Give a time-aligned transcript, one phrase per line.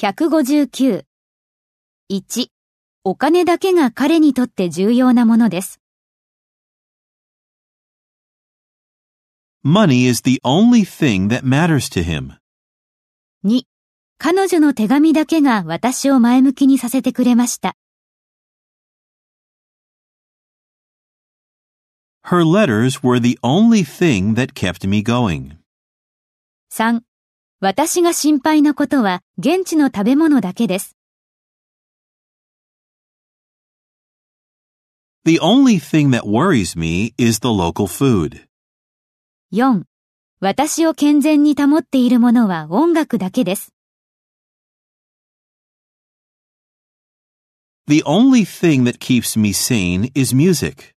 [0.00, 1.04] 159。
[2.10, 2.46] 1、
[3.04, 5.78] お金だけが彼にとって重要なものです。
[9.62, 12.38] Money is the only thing that matters to him.
[13.44, 13.64] 2、
[14.16, 17.76] 彼女の手紙だけが私を前向きにさせてくれました。
[22.24, 25.58] Her letters were the only thing that kept me going.
[26.72, 27.02] 3、
[27.62, 30.96] 私が心配なことは現地の食べ物だけです。
[35.26, 38.46] The only thing that worries me is the local food.
[39.52, 39.82] 4、
[40.40, 43.74] 私を健全に保っているものは音楽だけです。
[47.88, 50.94] The only thing that keeps me sane is music.